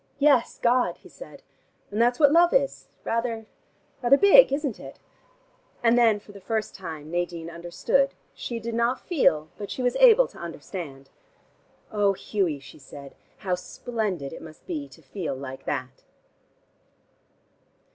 "Yes, 0.17 0.57
God," 0.57 0.97
he 0.97 1.09
said. 1.09 1.43
"And 1.91 2.01
that's 2.01 2.19
what 2.19 2.31
love 2.31 2.53
is. 2.55 2.87
Rather 3.03 3.45
rather 4.01 4.17
big, 4.17 4.51
isn't 4.51 4.79
it?" 4.79 4.97
And 5.83 5.95
then 5.95 6.19
for 6.19 6.31
the 6.31 6.41
first 6.41 6.73
time, 6.73 7.11
Nadine 7.11 7.51
understood. 7.51 8.15
She 8.33 8.59
did 8.59 8.73
not 8.73 8.99
feel, 8.99 9.49
but 9.59 9.69
she 9.69 9.83
was 9.83 9.95
able 9.97 10.25
to 10.29 10.39
understand. 10.39 11.11
"Oh, 11.91 12.13
Hughie," 12.13 12.57
she 12.57 12.79
said, 12.79 13.13
"how 13.37 13.53
splendid 13.53 14.33
it 14.33 14.41
must 14.41 14.65
be 14.65 14.87
to 14.87 15.03
feel 15.03 15.35
like 15.35 15.65
that!" 15.65 16.03